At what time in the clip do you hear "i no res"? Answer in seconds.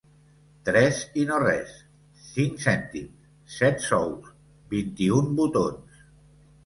1.23-1.75